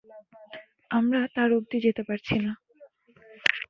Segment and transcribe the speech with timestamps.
[0.91, 2.51] আমরা তার অব্ধি যেতে পারছি না।